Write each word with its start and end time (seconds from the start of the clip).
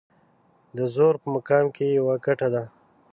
د 0.77 0.79
زور 0.95 1.13
په 1.21 1.27
مقام 1.35 1.65
کې 1.75 1.85
يوه 1.97 2.15
ګټه 2.25 2.47
ده. 2.53 2.63